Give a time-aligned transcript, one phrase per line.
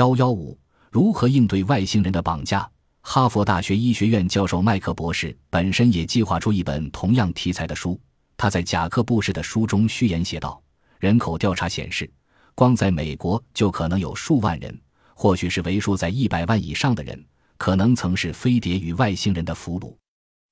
[0.00, 0.58] 幺幺五，
[0.90, 2.66] 如何应对外星人的绑架？
[3.02, 8.00] 哈佛大学医学院教授麦克博士本身也计划出一本同样题材的书。
[8.34, 10.58] 他在贾克布士的书中序言写道
[11.00, 12.10] ：“人口调查显示，
[12.54, 14.74] 光在美国就可能有数万人，
[15.12, 17.22] 或许是为数在一百万以上的人，
[17.58, 19.94] 可能曾是飞碟与外星人的俘虏。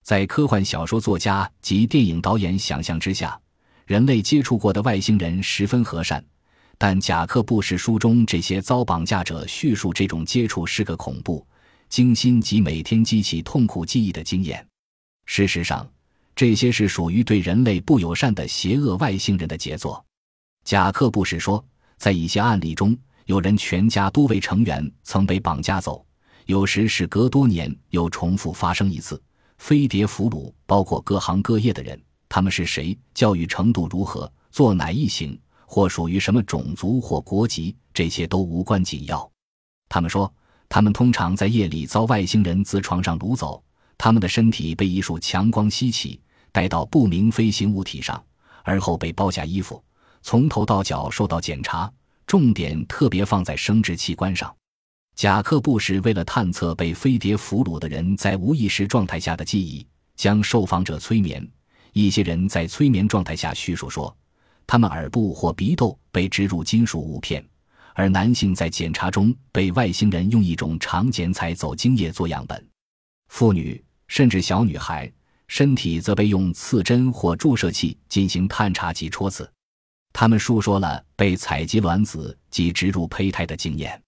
[0.05, 3.41] 在科幻小说作家及电影导演想象之下，
[3.87, 6.23] 人类接触过的外星人十分和善，
[6.79, 11.47] 但贾克布什书中这些遭绑架者叙述这种接触是个恐怖。”
[11.89, 14.63] 惊心及每天激起痛苦记忆的经验，
[15.25, 15.91] 事实上，
[16.37, 20.05] 这些是属于对人类不友善的邪恶外星人的杰作。
[20.65, 21.65] 贾克布什说，
[21.97, 26.05] 在一些案例中，有人全家多位成员曾被绑架走，
[26.45, 29.19] 有时是隔多年又重复发生一次。
[29.57, 39.31] 飞碟俘虏包括各行各业的人，他们是谁，教育程度如何，做哪一行，或属于什么种族或国籍，这些都无关紧要。
[39.89, 40.33] 他们说。
[40.71, 43.65] 他们通常在夜里遭外星人自床上掳走，
[43.97, 46.21] 他们的身体被一束强光吸起，
[46.53, 48.23] 带到不明飞行物体上，
[48.65, 49.83] 而后被剥下衣服，
[50.21, 51.91] 从头到脚受到检查，
[52.27, 54.55] 重点特别放在生殖器官上。
[55.17, 61.51] 贾克布什为了探测被飞碟俘虏的人在无意识状态下的记忆，将受访者催眠。
[61.95, 64.15] 一些人在催眠状态下叙述说，
[64.69, 67.45] 他们耳部或鼻窦被植入金属物片。
[67.95, 72.65] 而男性在检查中被外星人用一种长剪彩走精液做样本，
[73.27, 75.13] 妇女甚至小女孩
[75.49, 79.51] 身体则被用刺针或注射器进行探查及戳刺。
[80.13, 84.01] 他们述说了被采集卵子及植入胚胎的经验。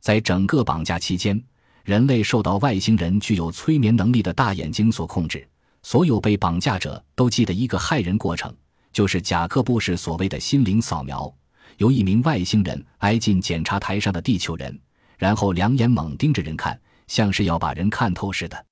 [0.00, 1.40] 在整个绑架期间，
[1.84, 5.46] 人类受到外星人具有催眠能力的大眼睛所控制。
[5.84, 8.52] 所有被绑架者都记得一个骇人过程，
[8.92, 11.32] 就是贾克布什所谓的心灵扫描。
[11.76, 14.76] 由一名外星人挨近检查台上的地球人，
[15.16, 18.66] 然后两眼猛盯着人看，像是要把人看透似的。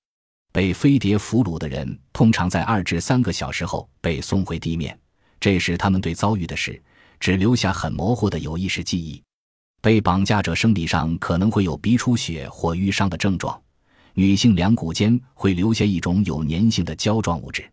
[0.53, 4.99] 被飞碟俘虏的人通常在二至三个小时后被送回地面，
[5.39, 6.83] 这时他们对遭遇的事
[7.21, 9.23] 只留下很模糊的有意识记忆。
[9.83, 13.61] 被绑架者生理上可能会有鼻出血或淤伤的症状，
[14.15, 17.71] 女性两股间会留下一种有粘性的胶状物质。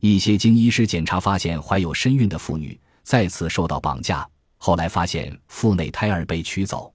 [0.00, 4.28] 一些经医师检查发现怀有身孕的妇女再次受到绑架。
[4.58, 6.92] 后来发现腹内胎儿被取走，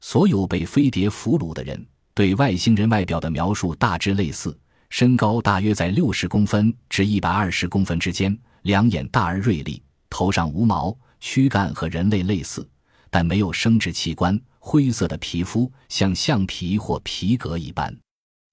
[0.00, 4.58] 所有被飞碟俘虏的人对外星人外表的描述大致类似：
[4.90, 12.68] 身高大约在六十公分至一百二十公分之间，两眼大而锐利，头上无毛，躯干和人类类似，
[13.08, 17.96] 但没有生殖器官，灰色的皮肤像橡皮或皮革一般。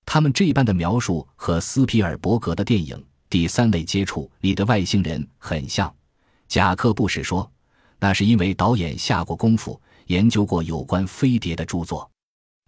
[0.06, 2.96] 他们这般的描述和斯皮尔伯格的电影
[3.34, 5.92] 《第三类接触》里的外星人很像。
[6.48, 7.52] 贾克布什说。
[7.98, 12.08] 那是因为导演下过功夫研究过有关飞碟的著作，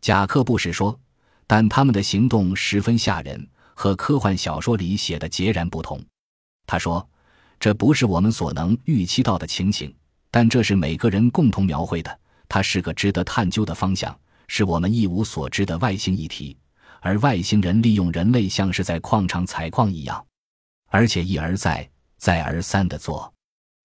[0.02, 1.00] 贾克布什说，
[1.46, 6.04] 但他们的行动十分吓人，和科幻小说里写的截然不同。
[6.66, 7.08] 他说，
[7.60, 9.94] 这不是我们所能预期到的情形，
[10.32, 12.20] 但这是每个人共同描绘的。
[12.50, 16.58] 它是个值得探究的方向，是我们一无所知的外星议题。
[17.02, 20.26] 而外星人利用人类，像是在矿场采矿一样，
[20.96, 21.86] 而且一而再、
[22.18, 23.30] 再而三地做。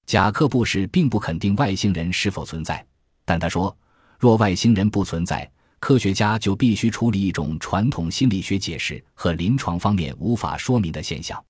[0.07, 2.87] 贾克布什并不肯定外星人是否存在，
[3.25, 3.77] 但他说，
[4.17, 5.51] 若外星人不存在，
[5.81, 11.45] 科学家就必须处理一种传统心理学解释和临床方面无法说明的现象。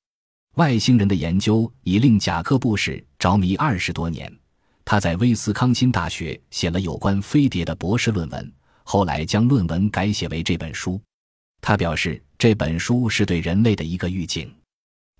[0.57, 4.35] 外星人的研究已令贾克布什着迷二十多年。
[4.83, 8.51] 他在威斯康辛大学写了有关飞碟的博士论文，
[8.83, 10.99] 后来将论文改写为这本书。
[11.61, 14.51] 他表示，这本书是对人类的一个预警。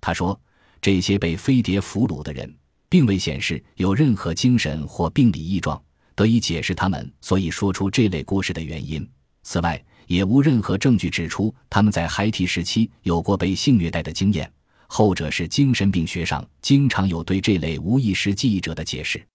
[0.01, 0.37] 他说，
[0.81, 2.53] 这些被飞碟俘虏的人。
[2.91, 5.81] 并未显示有任何精神或病理异状
[6.13, 9.09] 得以解释他们所以说出这类故事的原因。
[9.43, 14.51] 此外，也无任何证据指出他们在孩提时期有过被性虐待的经验，
[14.87, 19.25] 后者是精神病学上经常有对这类无意识记忆者的解释。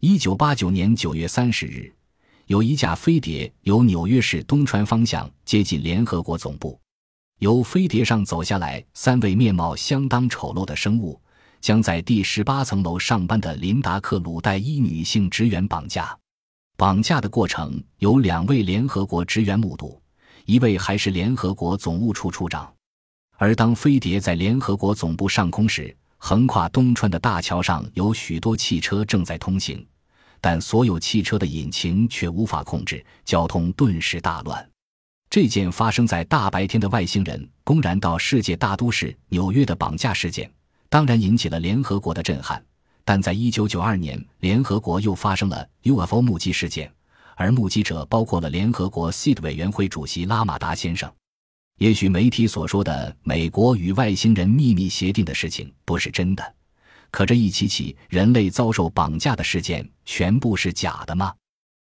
[0.00, 1.94] 一九八九年九月三十日，
[2.46, 6.76] 有一架飞碟由纽约市东川方向接近联合国总部，
[7.38, 11.20] 由飞碟上走下来三位面貌相当丑陋的生物。
[11.58, 16.16] 将在第十八层楼上班的林达克鲁代伊女性职员绑架，
[16.76, 20.00] 绑架的过程有两位联合国职员目睹，
[20.44, 22.72] 一位还是联合国总务处处长。
[23.36, 29.84] 而当飞碟在联合国总部上空时，横跨东川的大桥上有许多汽车正在通行，
[30.40, 34.70] 但所有汽车的引擎却无法控制，交通顿时大乱。
[35.28, 40.50] 这件发生在大白天的外星人公然到世界大都市纽约的绑架事件。
[40.88, 42.64] 当然引起了联合国的震撼，
[43.04, 46.90] 但在一九九二年，联合国又发生了 UFO 目击事件，
[47.34, 51.12] 而目击者包括了联合国 SID 委员会主席拉马达先生。
[51.78, 56.54] 也许媒体所说的美国与外星人秘密协定的事情不是真的，
[57.10, 61.34] 可这一起起人类遭受绑架的事件全部是假的吗？